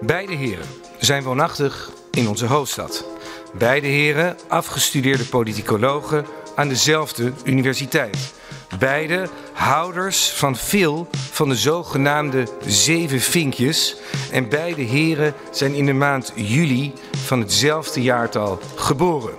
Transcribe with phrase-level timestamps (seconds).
[0.00, 0.66] Beide heren
[0.98, 3.04] zijn woonachtig in onze hoofdstad.
[3.52, 8.34] Beide heren afgestudeerde politicologen aan dezelfde universiteit.
[8.78, 13.96] Beide houders van veel van de zogenaamde zeven vinkjes.
[14.32, 19.34] En beide heren zijn in de maand juli van hetzelfde jaartal geboren.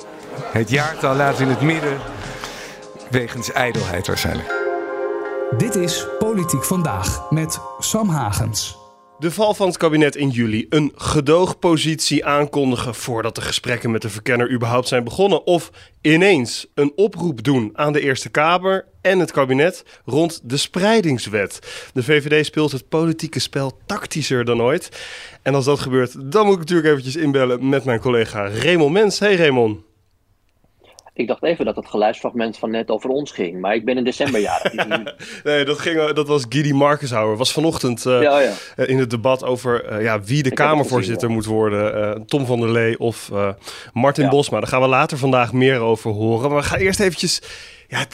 [0.52, 2.00] Het jaartal laat in het midden,
[3.09, 4.54] wegens ijdelheid waarschijnlijk.
[5.57, 8.84] Dit is Politiek Vandaag met Sam Hagens.
[9.20, 10.66] De val van het kabinet in juli.
[10.70, 15.45] Een gedoogpositie aankondigen voordat de gesprekken met de verkenner überhaupt zijn begonnen.
[15.45, 15.71] Of
[16.02, 21.59] ineens een oproep doen aan de Eerste Kamer en het kabinet rond de spreidingswet.
[21.93, 24.90] De VVD speelt het politieke spel tactischer dan ooit.
[25.41, 29.20] En als dat gebeurt, dan moet ik natuurlijk eventjes inbellen met mijn collega Raymond Mens.
[29.20, 29.95] Hey Raymond.
[31.18, 34.04] Ik dacht even dat het geluidsfragment van net over ons ging, maar ik ben in
[34.04, 34.74] december jarig.
[35.44, 37.38] nee, dat, ging, dat was Gidi Markenshouwer.
[37.38, 38.52] Was vanochtend uh, ja, ja.
[38.76, 42.26] Eh, in het debat over uh, ja, wie de ik Kamervoorzitter moet worden.
[42.26, 43.32] Tom van der Lee of
[43.94, 44.60] Martin Bosma.
[44.60, 46.49] Daar gaan we later vandaag meer over horen.
[46.49, 47.41] Maar we gaan eerst eventjes...
[47.88, 48.05] Ja,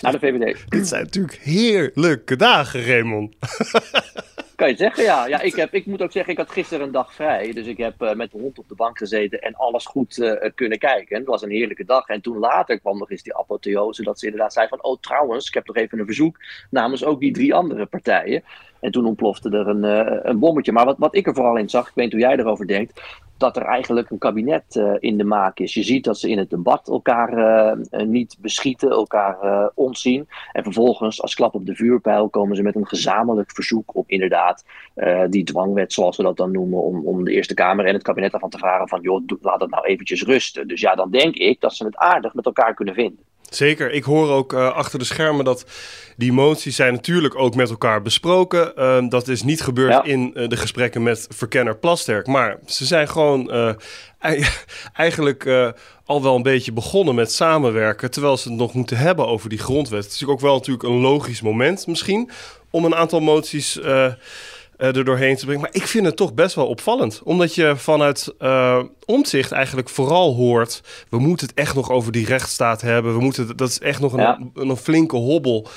[0.00, 0.64] Naar de VVD.
[0.68, 3.34] Dit zijn natuurlijk heerlijke dagen, Raymond.
[4.58, 5.26] Kan je zeggen, ja.
[5.26, 7.52] ja ik, heb, ik moet ook zeggen, ik had gisteren een dag vrij.
[7.52, 10.50] Dus ik heb uh, met de hond op de bank gezeten en alles goed uh,
[10.54, 11.16] kunnen kijken.
[11.16, 12.08] Het was een heerlijke dag.
[12.08, 14.82] En toen later kwam nog eens die apotheose dat ze inderdaad zei van...
[14.82, 16.38] oh, trouwens, ik heb nog even een verzoek
[16.70, 18.42] namens ook die drie andere partijen.
[18.80, 20.72] En toen ontplofte er een, uh, een bommetje.
[20.72, 23.02] Maar wat, wat ik er vooral in zag, ik weet hoe jij erover denkt
[23.36, 25.74] dat er eigenlijk een kabinet uh, in de maak is.
[25.74, 30.28] Je ziet dat ze in het debat elkaar uh, niet beschieten, elkaar ontzien.
[30.52, 34.64] En vervolgens, als klap op de vuurpijl, komen ze met een gezamenlijk verzoek om inderdaad
[35.30, 38.32] die dwangwet, zoals we dat dan noemen, om, om de Eerste Kamer en het kabinet
[38.32, 40.68] ervan te vragen van, joh, laat het nou eventjes rusten.
[40.68, 43.27] Dus ja, dan denk ik dat ze het aardig met elkaar kunnen vinden.
[43.50, 43.92] Zeker.
[43.92, 45.64] Ik hoor ook uh, achter de schermen dat
[46.16, 48.72] die moties zijn natuurlijk ook met elkaar besproken.
[48.76, 50.04] Uh, dat is niet gebeurd ja.
[50.04, 52.26] in uh, de gesprekken met verkenner Plasterk.
[52.26, 53.52] Maar ze zijn gewoon
[54.92, 55.72] eigenlijk
[56.04, 58.10] al wel een beetje begonnen met samenwerken.
[58.10, 60.04] Terwijl ze het nog moeten hebben over die grondwet.
[60.04, 62.30] Het is ook wel natuurlijk een logisch moment misschien
[62.70, 63.78] om een aantal moties
[64.78, 65.62] uh, er doorheen te brengen.
[65.62, 67.20] Maar ik vind het toch best wel opvallend.
[67.24, 70.82] Omdat je vanuit uh, omzicht eigenlijk vooral hoort...
[71.08, 73.12] we moeten het echt nog over die rechtsstaat hebben.
[73.12, 74.38] We moeten, dat is echt nog een, ja.
[74.54, 75.68] een, een flinke hobbel.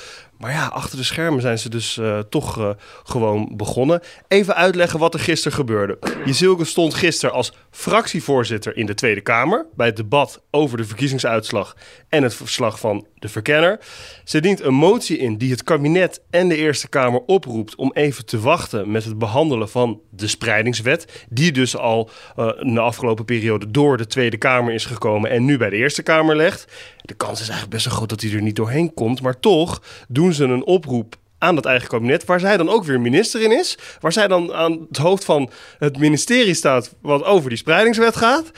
[0.42, 2.70] Maar ja, achter de schermen zijn ze dus uh, toch uh,
[3.02, 4.00] gewoon begonnen.
[4.28, 5.98] Even uitleggen wat er gisteren gebeurde.
[6.24, 9.66] Jezilke stond gisteren als fractievoorzitter in de Tweede Kamer...
[9.76, 11.76] bij het debat over de verkiezingsuitslag
[12.08, 13.80] en het verslag van de verkenner.
[14.24, 17.74] Ze dient een motie in die het kabinet en de Eerste Kamer oproept...
[17.74, 21.24] om even te wachten met het behandelen van de spreidingswet...
[21.28, 25.30] die dus al uh, de afgelopen periode door de Tweede Kamer is gekomen...
[25.30, 26.72] en nu bij de Eerste Kamer legt.
[27.02, 29.22] De kans is eigenlijk best wel groot dat hij er niet doorheen komt...
[29.22, 33.00] maar toch doen ze een oproep aan dat eigen kabinet, waar zij dan ook weer
[33.00, 37.48] minister in is, waar zij dan aan het hoofd van het ministerie staat wat over
[37.48, 38.50] die spreidingswet gaat.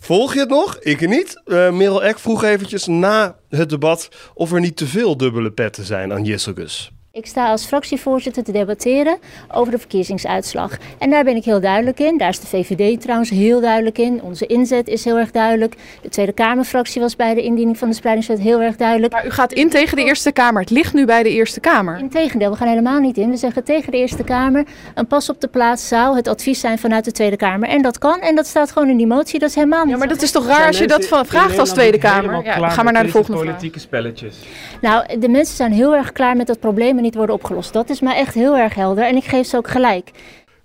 [0.00, 0.78] Volg je het nog?
[0.80, 1.42] Ik niet.
[1.46, 5.84] Uh, Merel Eck vroeg eventjes na het debat of er niet te veel dubbele petten
[5.84, 6.90] zijn aan Jesselgus.
[7.18, 9.18] Ik sta als fractievoorzitter te debatteren
[9.52, 10.76] over de verkiezingsuitslag.
[10.98, 12.18] En daar ben ik heel duidelijk in.
[12.18, 14.22] Daar is de VVD trouwens heel duidelijk in.
[14.22, 15.74] Onze inzet is heel erg duidelijk.
[16.02, 19.12] De Tweede Kamerfractie was bij de indiening van de spreidingswet heel erg duidelijk.
[19.12, 20.60] Maar u gaat in tegen de Eerste Kamer.
[20.60, 21.98] Het ligt nu bij de Eerste Kamer.
[21.98, 23.30] Integendeel, we gaan helemaal niet in.
[23.30, 24.66] We zeggen tegen de Eerste Kamer.
[24.94, 27.68] Een pas op de plaats zou het advies zijn vanuit de Tweede Kamer.
[27.68, 28.20] En dat kan.
[28.20, 29.38] En dat staat gewoon in die motie.
[29.38, 31.70] Dat is helemaal niet Ja, maar dat is toch raar als je dat vraagt als
[31.70, 32.44] Tweede Kamer?
[32.44, 33.82] Ja, ga maar naar de volgende politieke vraag.
[33.82, 34.36] spelletjes.
[34.80, 37.72] Nou, de mensen zijn heel erg klaar met dat probleem niet worden opgelost.
[37.72, 40.10] Dat is mij echt heel erg helder en ik geef ze ook gelijk.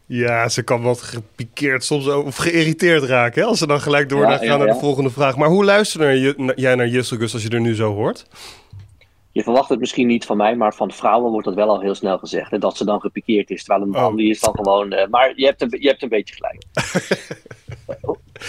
[0.06, 3.48] Ja, ze kan wat gepikeerd soms of geïrriteerd raken hè?
[3.48, 5.38] als ze dan gelijk door ja, gaan ja, naar de volgende vraag.
[5.38, 6.18] Maar hoe luister
[6.56, 8.26] jij naar Jusselgus als je er nu zo hoort?
[9.32, 11.96] Je verwacht het misschien niet van mij, maar van vrouwen wordt dat wel al heel
[11.96, 12.52] snel gezegd.
[12.52, 14.16] En dat ze dan gepikeerd is, terwijl een man oh.
[14.16, 14.94] die is dan gewoon...
[14.94, 16.64] Uh, maar je hebt, een, je hebt een beetje gelijk.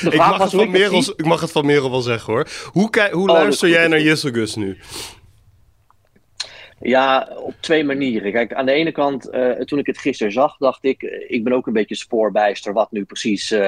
[0.12, 2.48] ik, mag het van Merel, ik mag het van Merel wel zeggen hoor.
[2.72, 4.78] Hoe, hoe oh, luister jij naar Jusselgus nu?
[6.86, 8.32] Ja, op twee manieren.
[8.32, 11.52] Kijk, aan de ene kant, uh, toen ik het gisteren zag, dacht ik, ik ben
[11.52, 13.60] ook een beetje spoorbijster wat nu precies uh,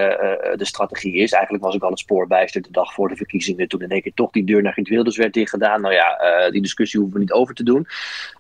[0.55, 1.33] de strategie is.
[1.33, 4.15] Eigenlijk was ik al het spoorbijster de dag voor de verkiezingen, toen in één keer
[4.15, 5.81] toch die deur naar Geert Wilders werd dichtgedaan.
[5.81, 7.87] Nou ja, die discussie hoeven we niet over te doen.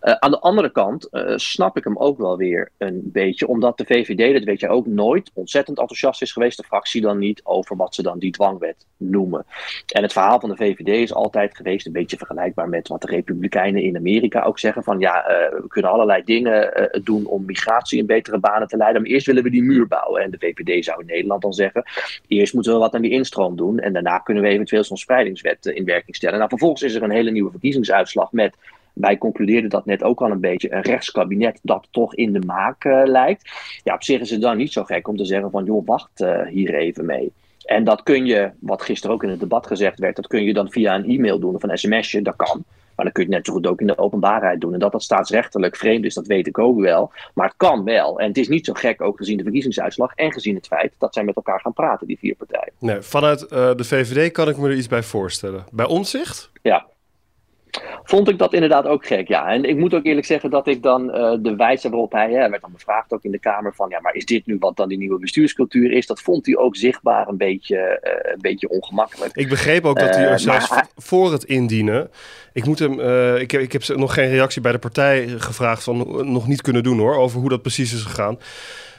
[0.00, 4.32] aan de andere kant snap ik hem ook wel weer een beetje, omdat de VVD,
[4.32, 7.94] dat weet je ook, nooit ontzettend enthousiast is geweest, de fractie dan niet, over wat
[7.94, 9.46] ze dan die dwangwet noemen.
[9.86, 13.06] En het verhaal van de VVD is altijd geweest, een beetje vergelijkbaar met wat de
[13.06, 17.44] Republikeinen in Amerika ook zeggen van ja, uh, we kunnen allerlei dingen uh, doen om
[17.44, 19.02] migratie in betere banen te leiden.
[19.02, 20.22] Maar eerst willen we die muur bouwen.
[20.22, 21.84] En de VVD zou in Nederland dan zeggen,
[22.28, 23.78] eerst moeten we wat aan die instroom doen.
[23.78, 26.36] En daarna kunnen we eventueel zo'n spreidingswet uh, in werking stellen.
[26.36, 28.56] Nou, vervolgens is er een hele nieuwe verkiezingsuitslag met
[28.92, 32.84] wij concludeerden dat net ook al een beetje, een rechtskabinet dat toch in de maak
[33.04, 33.50] lijkt.
[33.84, 36.24] Ja, op zich is het dan niet zo gek om te zeggen van, joh, wacht
[36.48, 37.32] hier even mee.
[37.66, 40.52] En dat kun je, wat gisteren ook in het debat gezegd werd, dat kun je
[40.52, 42.64] dan via een e-mail doen of een sms'je, dat kan.
[42.96, 44.72] Maar dan kun je het net zo goed ook in de openbaarheid doen.
[44.72, 47.12] En dat dat staatsrechtelijk vreemd is, dat weet ik ook wel.
[47.34, 48.18] Maar het kan wel.
[48.20, 51.14] En het is niet zo gek, ook gezien de verkiezingsuitslag en gezien het feit dat
[51.14, 52.72] zij met elkaar gaan praten, die vier partijen.
[52.78, 55.64] Nee, vanuit uh, de VVD kan ik me er iets bij voorstellen.
[55.72, 56.50] Bij Omzicht?
[56.62, 56.86] Ja,
[58.04, 59.28] vond ik dat inderdaad ook gek.
[59.28, 62.32] Ja, en ik moet ook eerlijk zeggen dat ik dan uh, de wijze waarop hij,
[62.32, 64.76] hè, werd dan bevraagd ook in de Kamer van, ja, maar is dit nu wat
[64.76, 66.06] dan die nieuwe bestuurscultuur is?
[66.06, 69.36] Dat vond hij ook zichtbaar een beetje, uh, een beetje ongemakkelijk.
[69.36, 72.10] Ik begreep ook dat hij uh, zelfs voor het indienen,
[72.52, 72.92] ik moet hem,
[73.38, 75.96] ik, heb, ik heb nog geen reactie bij de partij gevraagd van,
[76.32, 78.38] nog niet kunnen doen hoor, over hoe dat precies is gegaan.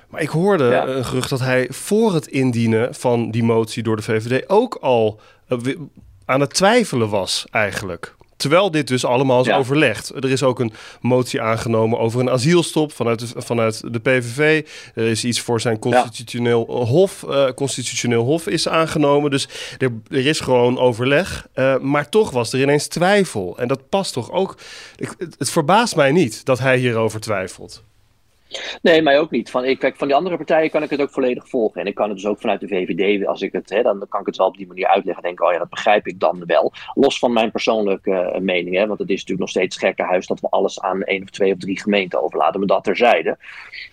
[0.10, 0.88] Maar ik hoorde ja.
[0.88, 5.20] een gerucht dat hij voor het indienen van die motie door de VVD ook al
[6.26, 8.16] aan het twijfelen was eigenlijk.
[8.38, 9.58] Terwijl dit dus allemaal is ja.
[9.58, 10.10] overlegd.
[10.16, 14.68] Er is ook een motie aangenomen over een asielstop vanuit de, vanuit de PVV.
[14.96, 16.86] Er is iets voor zijn constitutioneel ja.
[16.86, 17.26] hof.
[17.30, 19.32] Uh, constitutioneel hof is aangenomen.
[19.32, 19.48] Dus
[19.78, 21.48] er, er is gewoon overleg.
[21.56, 23.58] Uh, maar toch was er ineens twijfel.
[23.58, 24.58] En dat past toch ook.
[24.96, 27.84] Ik, het, het verbaast mij niet dat hij hierover twijfelt.
[28.82, 29.50] Nee, mij ook niet.
[29.50, 31.82] Van, ik, kijk, van die andere partijen kan ik het ook volledig volgen.
[31.82, 34.20] En ik kan het dus ook vanuit de VVD, als ik het, hè, dan kan
[34.20, 35.24] ik het wel op die manier uitleggen.
[35.24, 36.74] Denk, oh ja, dat begrijp ik dan wel.
[36.94, 40.40] Los van mijn persoonlijke uh, mening, hè, want het is natuurlijk nog steeds gekkenhuis dat
[40.40, 42.60] we alles aan één of twee of drie gemeenten overlaten.
[42.60, 43.38] Maar dat terzijde.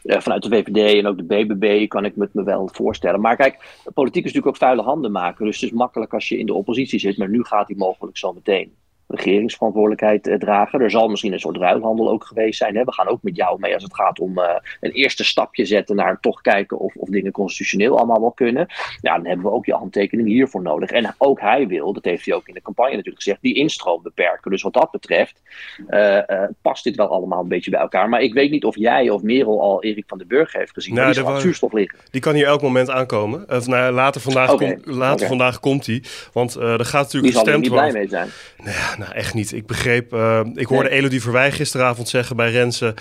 [0.04, 3.20] Uh, vanuit de VVD en ook de BBB kan ik het me wel voorstellen.
[3.20, 5.44] Maar kijk, politiek is natuurlijk ook vuile handen maken.
[5.44, 7.18] Dus het is makkelijk als je in de oppositie zit.
[7.18, 8.74] Maar nu gaat die mogelijk zo meteen
[9.08, 10.80] regeringsverantwoordelijkheid eh, dragen.
[10.80, 12.76] Er zal misschien een soort ruilhandel ook geweest zijn.
[12.76, 12.84] Hè?
[12.84, 14.44] We gaan ook met jou mee als het gaat om uh,
[14.80, 18.66] een eerste stapje zetten naar toch kijken of, of dingen constitutioneel allemaal wel kunnen.
[19.00, 20.90] Ja, dan hebben we ook je handtekening hiervoor nodig.
[20.90, 24.02] En ook hij wil, dat heeft hij ook in de campagne natuurlijk gezegd, die instroom
[24.02, 24.50] beperken.
[24.50, 25.42] Dus wat dat betreft
[25.88, 26.18] uh,
[26.62, 28.08] past dit wel allemaal een beetje bij elkaar.
[28.08, 30.94] Maar ik weet niet of jij of Merel al Erik van den Burg heeft gezien.
[30.94, 31.98] Nou, die is zuurstof liggen.
[32.10, 33.50] Die kan hier elk moment aankomen.
[33.50, 34.74] Of, nou, later vandaag, okay.
[34.74, 35.28] kom, later okay.
[35.28, 36.02] vandaag komt hij.
[36.32, 37.70] Want er gaat natuurlijk gestemd worden.
[37.70, 38.28] Die zal er niet blij mee zijn.
[38.56, 39.52] Nou, nou, echt niet.
[39.52, 40.98] Ik begreep, uh, ik hoorde nee.
[40.98, 42.94] Elodie Verwij gisteravond zeggen bij Rensen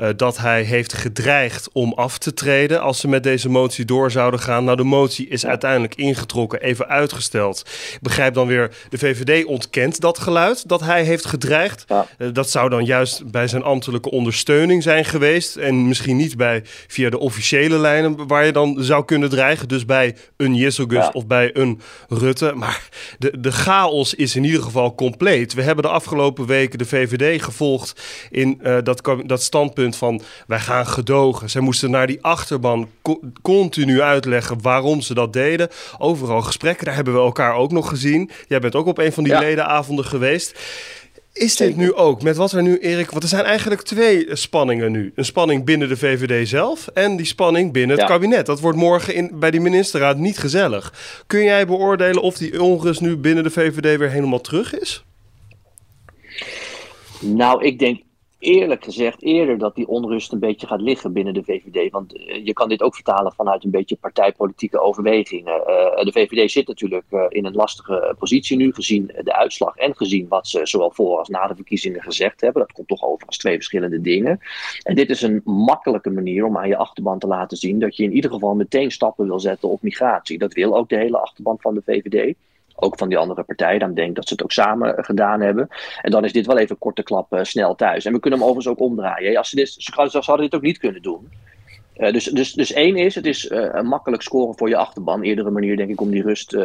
[0.00, 4.10] uh, dat hij heeft gedreigd om af te treden als ze met deze motie door
[4.10, 4.64] zouden gaan.
[4.64, 7.60] Nou, de motie is uiteindelijk ingetrokken, even uitgesteld.
[7.92, 11.84] Ik begrijp dan weer, de VVD ontkent dat geluid dat hij heeft gedreigd.
[11.86, 12.06] Ja.
[12.18, 16.62] Uh, dat zou dan juist bij zijn ambtelijke ondersteuning zijn geweest en misschien niet bij
[16.86, 19.68] via de officiële lijnen waar je dan zou kunnen dreigen.
[19.68, 21.10] Dus bij een Jisselgus ja.
[21.12, 22.52] of bij een Rutte.
[22.54, 22.88] Maar
[23.18, 25.37] de, de chaos is in ieder geval compleet.
[25.46, 28.00] We hebben de afgelopen weken de VVD gevolgd
[28.30, 31.50] in uh, dat, dat standpunt van wij gaan gedogen.
[31.50, 35.68] Zij moesten naar die achterban co continu uitleggen waarom ze dat deden.
[35.98, 38.30] Overal gesprekken, daar hebben we elkaar ook nog gezien.
[38.48, 39.40] Jij bent ook op een van die ja.
[39.40, 40.58] ledenavonden geweest.
[41.38, 44.92] Is dit nu ook, met wat er nu, Erik, want er zijn eigenlijk twee spanningen
[44.92, 45.12] nu.
[45.14, 48.12] Een spanning binnen de VVD zelf en die spanning binnen het ja.
[48.12, 48.46] kabinet.
[48.46, 50.92] Dat wordt morgen in, bij die ministerraad niet gezellig.
[51.26, 55.04] Kun jij beoordelen of die onrust nu binnen de VVD weer helemaal terug is?
[57.20, 58.02] Nou, ik denk
[58.38, 61.90] eerlijk gezegd eerder dat die onrust een beetje gaat liggen binnen de VVD.
[61.90, 65.60] Want uh, je kan dit ook vertalen vanuit een beetje partijpolitieke overwegingen.
[65.60, 69.96] Uh, de VVD zit natuurlijk uh, in een lastige positie nu, gezien de uitslag en
[69.96, 72.62] gezien wat ze zowel voor als na de verkiezingen gezegd hebben.
[72.62, 74.40] Dat komt toch over als twee verschillende dingen.
[74.82, 78.02] En dit is een makkelijke manier om aan je achterban te laten zien dat je
[78.02, 80.38] in ieder geval meteen stappen wil zetten op migratie.
[80.38, 82.34] Dat wil ook de hele achterban van de VVD
[82.80, 83.80] ook van die andere partijen.
[83.80, 85.68] Dan denk ik dat ze het ook samen gedaan hebben.
[86.02, 88.04] En dan is dit wel even korte klap uh, snel thuis.
[88.04, 89.36] En we kunnen hem overigens ook omdraaien.
[89.36, 91.28] Als ze, dit, ze, hadden dit ook niet kunnen doen.
[91.96, 95.22] Uh, dus, dus, dus één is, het is een makkelijk scoren voor je achterban.
[95.22, 96.56] Eerdere manier denk ik om die rust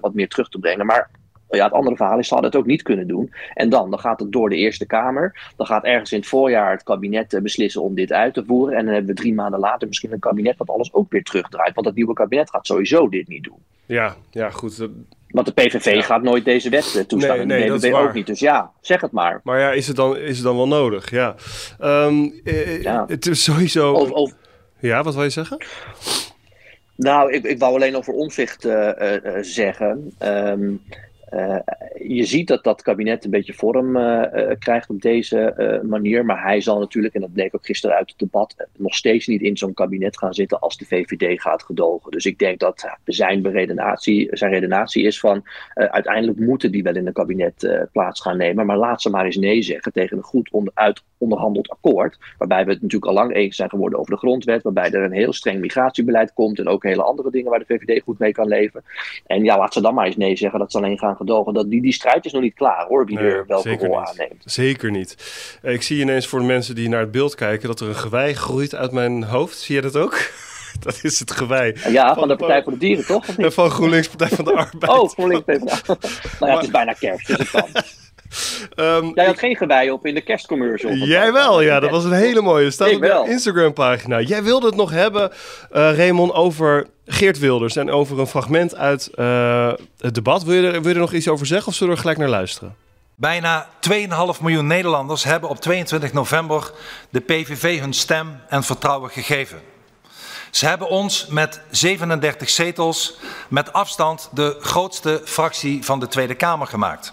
[0.00, 0.86] wat meer terug te brengen.
[0.86, 1.10] Maar
[1.50, 3.32] ja, het andere verhaal is, ze hadden het ook niet kunnen doen.
[3.54, 5.52] En dan, dan gaat het door de Eerste Kamer.
[5.56, 8.76] Dan gaat ergens in het voorjaar het kabinet beslissen om dit uit te voeren.
[8.76, 11.74] En dan hebben we drie maanden later misschien een kabinet wat alles ook weer terugdraait.
[11.74, 13.58] Want dat nieuwe kabinet gaat sowieso dit niet doen.
[13.86, 14.88] Ja, ja goed.
[15.28, 16.02] Want de PVV ja.
[16.02, 17.36] gaat nooit deze wet toestaan.
[17.36, 18.26] Nee, nee, en de BBB ook niet.
[18.26, 19.40] Dus ja, zeg het maar.
[19.42, 21.10] Maar ja, is het dan, is het dan wel nodig?
[21.10, 21.34] Ja.
[21.80, 23.04] Um, eh, ja.
[23.08, 23.92] Het is sowieso...
[23.92, 24.32] Of, of...
[24.80, 25.58] Ja, wat wil je zeggen?
[26.96, 30.14] Nou, ik, ik wou alleen over omzicht uh, uh, zeggen.
[30.18, 30.96] Um, uh,
[31.98, 36.24] je ziet dat dat kabinet een beetje vorm uh, uh, krijgt op deze manier.
[36.24, 39.40] Maar hij zal natuurlijk, en dat bleek ook gisteren uit het debat, nog steeds niet
[39.40, 42.10] in zo'n kabinet gaan zitten als de VVD gaat gedogen.
[42.10, 45.44] Dus ik denk dat zijn, redenatie, zijn redenatie is van
[45.74, 48.66] uiteindelijk moeten die wel in een kabinet plaats gaan nemen.
[48.66, 50.72] Maar laat ze maar eens nee zeggen tegen een goed onder,
[51.18, 52.18] onderhandeld akkoord.
[52.38, 54.62] Waarbij we het natuurlijk al lang eens zijn geworden over de grondwet.
[54.62, 56.58] Waarbij er een heel streng migratiebeleid komt.
[56.58, 58.82] En ook hele andere dingen waar de VVD goed mee kan leven.
[59.26, 61.54] En ja, laat ze dan maar eens nee zeggen dat ze alleen gaan gedogen.
[61.54, 64.42] Dat die, die strijd is nog niet klaar hoor, wie er welke rol aanneemt.
[64.44, 65.16] Zeker niet.
[65.62, 68.34] Ik zie ineens voor de mensen die naar het beeld kijken dat er een gewei
[68.34, 69.58] groeit uit mijn hoofd.
[69.58, 70.18] Zie je dat ook?
[70.80, 71.74] Dat is het gewei.
[71.88, 73.26] Ja, van, de Partij voor de Dieren, toch?
[73.26, 74.92] En van GroenLinks Partij van de Arbeid.
[74.92, 75.78] Oh, GroenLinks PvdA.
[76.40, 77.68] nou ja, het is bijna kerst, dus het kan.
[78.76, 80.92] Um, Jij had geen gewei op in de kerstcommercial.
[80.92, 81.80] Jij wel, ja.
[81.80, 82.70] Dat was een hele mooie.
[82.70, 84.20] Staat op de Instagram-pagina.
[84.20, 89.10] Jij wilde het nog hebben, uh, Raymond, over Geert Wilders en over een fragment uit
[89.14, 90.44] uh, het debat.
[90.44, 92.18] Wil je, er, wil je er nog iets over zeggen of zullen we er gelijk
[92.18, 92.74] naar luisteren?
[93.14, 93.68] Bijna
[94.36, 96.72] 2,5 miljoen Nederlanders hebben op 22 november
[97.10, 99.58] de PVV hun stem en vertrouwen gegeven.
[100.50, 103.18] Ze hebben ons met 37 zetels
[103.48, 107.12] met afstand de grootste fractie van de Tweede Kamer gemaakt.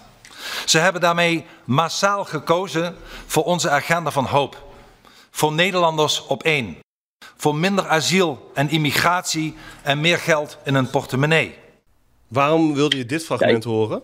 [0.65, 4.63] Ze hebben daarmee massaal gekozen voor onze agenda van hoop.
[5.29, 6.77] Voor Nederlanders op één.
[7.35, 11.55] Voor minder asiel en immigratie en meer geld in een portemonnee.
[12.27, 14.01] Waarom wilde je dit fragment horen?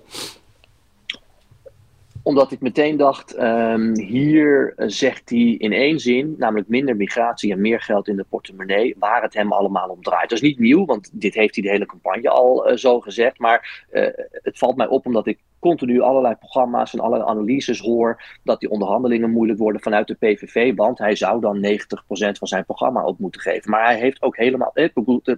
[2.24, 7.62] Omdat ik meteen dacht, um, hier zegt hij in één zin, namelijk minder migratie en
[7.62, 10.30] meer geld in de portemonnee, waar het hem allemaal om draait.
[10.30, 13.40] Dat is niet nieuw, want dit heeft hij de hele campagne al uh, zo gezegd.
[13.40, 18.22] Maar uh, het valt mij op omdat ik continu allerlei programma's en allerlei analyses hoor
[18.44, 21.78] dat die onderhandelingen moeilijk worden vanuit de PVV, want hij zou dan 90%
[22.38, 23.72] van zijn programma op moeten geven.
[23.72, 24.74] Maar hij heeft ook helemaal,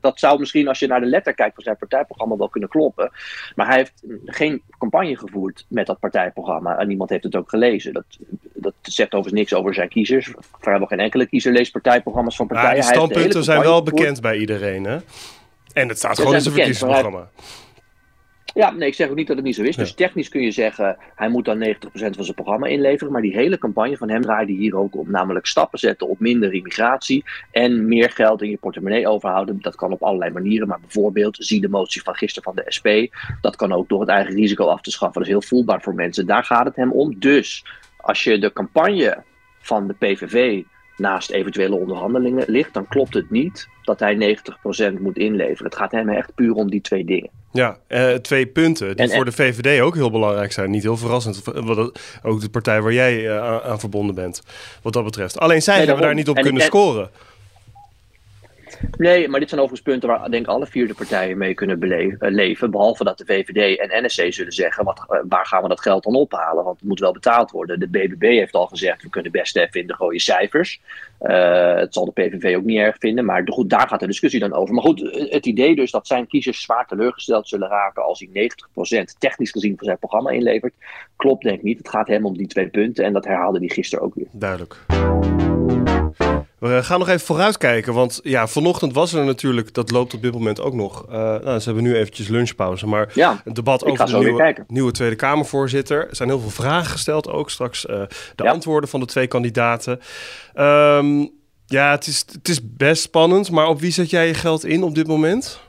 [0.01, 3.11] dat zou misschien als je naar de letter kijkt van zijn partijprogramma wel kunnen kloppen,
[3.55, 7.93] maar hij heeft geen campagne gevoerd met dat partijprogramma en niemand heeft het ook gelezen.
[7.93, 8.05] Dat,
[8.53, 10.33] dat zegt overigens niks over zijn kiezers.
[10.59, 12.75] Vrijwel geen enkele kiezer leest partijprogramma's van partijen.
[12.75, 14.97] Ja, die standpunten zijn wel bekend bij iedereen, hè?
[15.73, 17.29] En het staat gewoon in zijn verkiezingsprogramma.
[18.53, 19.75] Ja, nee, ik zeg ook niet dat het niet zo is.
[19.75, 23.13] Dus technisch kun je zeggen, hij moet dan 90% van zijn programma inleveren.
[23.13, 25.11] Maar die hele campagne van hem draaide hier ook om.
[25.11, 29.61] Namelijk stappen zetten op minder immigratie en meer geld in je portemonnee overhouden.
[29.61, 30.67] Dat kan op allerlei manieren.
[30.67, 32.87] Maar bijvoorbeeld, zie de motie van gisteren van de SP.
[33.41, 35.21] Dat kan ook door het eigen risico af te schaffen.
[35.21, 36.25] Dat is heel voelbaar voor mensen.
[36.25, 37.19] Daar gaat het hem om.
[37.19, 37.65] Dus
[37.97, 39.23] als je de campagne
[39.59, 40.63] van de PVV
[41.03, 44.37] naast eventuele onderhandelingen ligt, dan klopt het niet dat hij
[44.97, 45.65] 90% moet inleveren.
[45.65, 47.29] Het gaat hem echt puur om die twee dingen.
[47.51, 50.71] Ja, uh, twee punten die voor de VVD ook heel belangrijk zijn.
[50.71, 51.43] Niet heel verrassend.
[52.23, 54.41] Ook de partij waar jij uh, aan verbonden bent,
[54.81, 55.39] wat dat betreft.
[55.39, 57.09] Alleen zij nee, hebben daar niet op kunnen scoren.
[58.97, 62.33] Nee, maar dit zijn overigens punten waar denk alle vier de partijen mee kunnen beleven,
[62.33, 62.71] leven.
[62.71, 66.03] Behalve dat de VVD en NSC zullen zeggen, wat, eh, waar gaan we dat geld
[66.03, 66.63] dan ophalen?
[66.63, 67.79] Want het moet wel betaald worden.
[67.79, 70.81] De BBB heeft al gezegd, we kunnen best even in de rode cijfers.
[71.21, 74.39] Uh, het zal de PVV ook niet erg vinden, maar goed, daar gaat de discussie
[74.39, 74.73] dan over.
[74.73, 78.49] Maar goed, het idee dus dat zijn kiezers zwaar teleurgesteld zullen raken als hij
[79.01, 80.73] 90% technisch gezien van zijn programma inlevert,
[81.15, 81.77] klopt denk ik niet.
[81.77, 84.27] Het gaat hem om die twee punten en dat herhaalde hij gisteren ook weer.
[84.31, 84.85] Duidelijk.
[86.63, 90.33] We gaan nog even vooruitkijken, want ja, vanochtend was er natuurlijk, dat loopt op dit
[90.33, 91.05] moment ook nog.
[91.09, 94.91] Uh, nou, ze hebben nu eventjes lunchpauze, maar ja, een debat over de nieuwe, nieuwe,
[94.91, 96.09] Tweede Kamervoorzitter.
[96.09, 98.01] Er zijn heel veel vragen gesteld, ook straks uh,
[98.35, 99.99] de antwoorden van de twee kandidaten.
[100.55, 101.31] Um,
[101.65, 104.83] ja, het is, het is best spannend, maar op wie zet jij je geld in
[104.83, 105.59] op dit moment?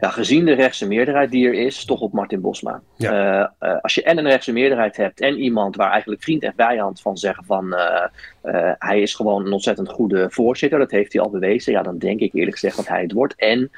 [0.00, 2.82] Ja, gezien de rechtse meerderheid die er is, toch op Martin Bosma.
[2.96, 3.48] Eh, eh,
[3.80, 7.16] als je en een rechtse meerderheid hebt en iemand waar eigenlijk vriend en vijand van
[7.16, 11.72] zeggen van uh, hij is gewoon een ontzettend goede voorzitter, dat heeft hij al bewezen,
[11.72, 13.34] ja, dan denk ik eerlijk gezegd dat hij het wordt.
[13.36, 13.70] En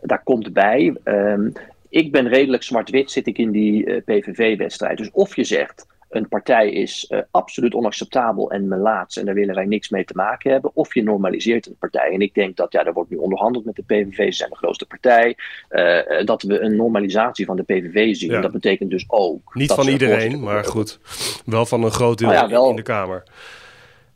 [0.00, 1.50] daar komt bij, ehm,
[1.88, 4.98] ik ben redelijk zwart-wit, zit ik in die PVV-wedstrijd.
[4.98, 9.54] Dus of je zegt, een partij is uh, absoluut onacceptabel en melaats en daar willen
[9.54, 10.70] wij niks mee te maken hebben.
[10.74, 12.12] Of je normaliseert een partij.
[12.12, 14.56] En ik denk dat, ja, er wordt nu onderhandeld met de PVV, ze zijn de
[14.56, 15.36] grootste partij.
[15.70, 18.30] Uh, dat we een normalisatie van de PVV zien.
[18.30, 18.40] Ja.
[18.40, 19.54] Dat betekent dus ook.
[19.54, 20.98] Niet van iedereen, maar goed.
[21.44, 23.22] Wel van een groot deel nou ja, wel, in de Kamer.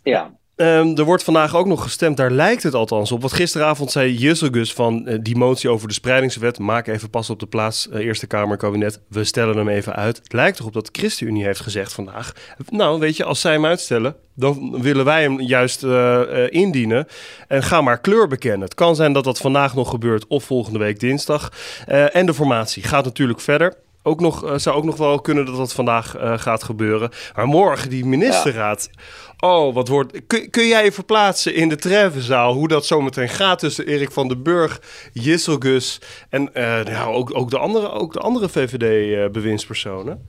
[0.03, 3.21] Ja, Um, er wordt vandaag ook nog gestemd, daar lijkt het althans op.
[3.21, 6.59] Want gisteravond zei Jusselgus van uh, die motie over de spreidingswet...
[6.59, 9.01] maak even pas op de plaats, uh, Eerste Kamer, kabinet.
[9.09, 10.17] We stellen hem even uit.
[10.17, 12.33] Het lijkt erop dat de ChristenUnie heeft gezegd vandaag...
[12.69, 14.17] nou, weet je, als zij hem uitstellen...
[14.35, 17.07] dan willen wij hem juist uh, indienen.
[17.49, 18.61] En ga maar kleur bekennen.
[18.61, 21.53] Het kan zijn dat dat vandaag nog gebeurt of volgende week dinsdag.
[21.87, 25.73] en de formatie gaat natuurlijk verder ook nog, zou ook nog wel kunnen dat dat
[25.73, 27.11] vandaag uh, gaat gebeuren.
[27.35, 28.89] Maar morgen die ministerraad.
[28.93, 29.49] Ja.
[29.49, 30.27] Oh, wat wordt.
[30.27, 32.53] Kun, kun jij je verplaatsen in de Trevenzaal?
[32.53, 34.81] Hoe dat zometeen gaat tussen Erik van den Burg,
[35.13, 40.29] Jisselgus en uh, nou, ook, ook, de andere, ook de andere VVD-bewindspersonen?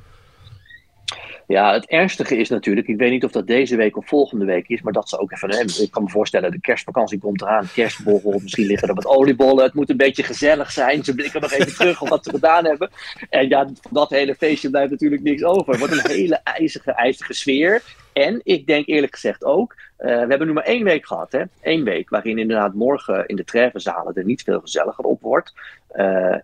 [1.48, 4.68] Ja, het ernstige is natuurlijk, ik weet niet of dat deze week of volgende week
[4.68, 5.82] is, maar dat ze ook even hebben.
[5.82, 9.64] Ik kan me voorstellen, de kerstvakantie komt eraan, kerstborrel, misschien liggen er wat oliebollen.
[9.64, 11.04] Het moet een beetje gezellig zijn.
[11.04, 12.90] Ze blikken nog even terug op wat ze gedaan hebben.
[13.30, 15.78] En ja, van dat hele feestje blijft natuurlijk niks over.
[15.78, 17.82] Wordt een hele ijzige, ijzige sfeer.
[18.18, 21.32] En ik denk eerlijk gezegd ook, we hebben nu maar één week gehad.
[21.32, 21.42] Hè?
[21.62, 25.54] Eén week waarin inderdaad morgen in de treffenzalen er niet veel gezelliger op wordt.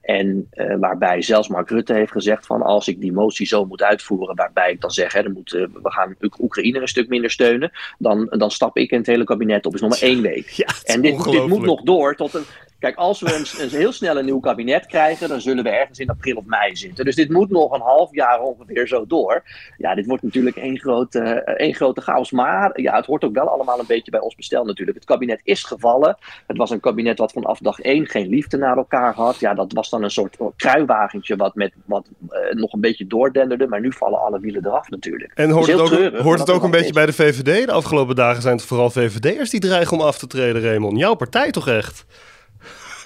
[0.02, 0.50] en
[0.80, 4.72] waarbij zelfs Mark Rutte heeft gezegd van als ik die motie zo moet uitvoeren, waarbij
[4.72, 8.52] ik dan zeg, hè, dan moet, we gaan Oekraïne een stuk minder steunen, dan, dan
[8.52, 9.74] stap ik in het hele kabinet op.
[9.74, 10.48] is nog maar één week.
[10.50, 12.46] Ja, en dit, dit moet nog door tot een,
[12.84, 16.00] Kijk, als we een, een, heel snel een nieuw kabinet krijgen, dan zullen we ergens
[16.00, 17.06] in april of mei zitten.
[17.06, 19.44] Dus dit moet nog een half jaar ongeveer zo door.
[19.78, 22.32] Ja, dit wordt natuurlijk één grote, eh, één grote chaos.
[22.32, 24.98] Maar ja, het hoort ook wel allemaal een beetje bij ons bestel natuurlijk.
[24.98, 26.18] Het kabinet is gevallen.
[26.48, 29.40] Het was een kabinet wat vanaf dag één geen liefde naar elkaar had.
[29.40, 33.68] Ja, dat was dan een soort kruiwagentje wat, met, wat uh, nog een beetje doordenderde.
[33.68, 35.32] Maar nu vallen alle wielen eraf natuurlijk.
[35.36, 37.66] En hoort het ook, hoort het ook een beetje bij de VVD?
[37.66, 40.98] De afgelopen dagen zijn het vooral VVD'ers die dreigen om af te treden, Raymond.
[40.98, 42.06] Jouw partij toch echt?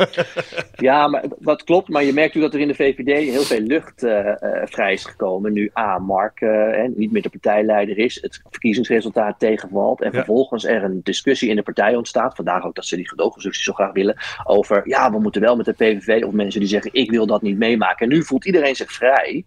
[0.88, 1.90] ja, maar dat klopt.
[1.90, 4.32] Maar je merkt natuurlijk dat er in de VVD heel veel lucht uh,
[4.66, 5.54] vrij is gekomen.
[5.54, 8.22] Nu A, Mark uh, niet meer de partijleider is.
[8.22, 10.02] Het verkiezingsresultaat tegenvalt.
[10.02, 12.36] En vervolgens er een discussie in de partij ontstaat.
[12.36, 14.18] Vandaag ook dat ze die gedoogconstructie zo graag willen.
[14.44, 16.24] Over, ja, we moeten wel met de PVV.
[16.24, 18.10] Of mensen die zeggen, ik wil dat niet meemaken.
[18.10, 19.46] En nu voelt iedereen zich vrij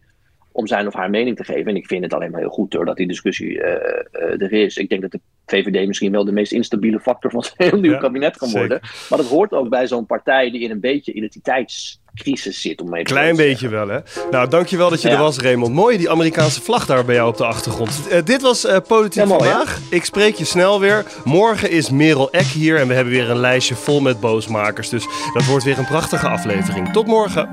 [0.53, 1.67] om zijn of haar mening te geven.
[1.67, 4.53] En ik vind het alleen maar heel goed hoor, dat die discussie uh, uh, er
[4.53, 4.77] is.
[4.77, 7.99] Ik denk dat de VVD misschien wel de meest instabiele factor van zijn heel nieuw
[7.99, 8.81] kabinet kan worden.
[9.09, 12.81] Maar dat hoort ook bij zo'n partij die in een beetje identiteitscrisis zit.
[12.81, 13.99] Om mee te Klein beetje wel, hè?
[14.31, 15.75] Nou, dankjewel dat je er was, Raymond.
[15.75, 18.01] Mooi, die Amerikaanse vlag daar bij jou op de achtergrond.
[18.13, 19.81] Uh, dit was Politiek ja, Vandaag.
[19.91, 21.05] Ik spreek je snel weer.
[21.25, 24.89] Morgen is Merel Eck hier en we hebben weer een lijstje vol met boosmakers.
[24.89, 26.93] Dus dat wordt weer een prachtige aflevering.
[26.93, 27.49] Tot morgen.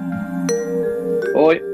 [1.34, 1.67] Hoi.